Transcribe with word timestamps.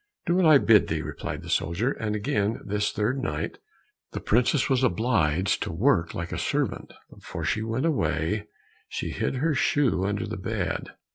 "Do 0.25 0.33
what 0.33 0.47
I 0.47 0.57
bid 0.57 0.87
thee," 0.87 1.03
replied 1.03 1.43
the 1.43 1.49
soldier, 1.51 1.91
and 1.91 2.15
again 2.15 2.59
this 2.65 2.91
third 2.91 3.21
night 3.21 3.59
the 4.13 4.19
princess 4.19 4.67
was 4.67 4.81
obliged 4.81 5.61
to 5.61 5.71
work 5.71 6.15
like 6.15 6.31
a 6.31 6.39
servant, 6.39 6.91
but 7.11 7.19
before 7.19 7.45
she 7.45 7.61
went 7.61 7.85
away, 7.85 8.47
she 8.89 9.11
hid 9.11 9.35
her 9.35 9.53
shoe 9.53 10.03
under 10.03 10.25
the 10.25 10.37
bed. 10.37 10.95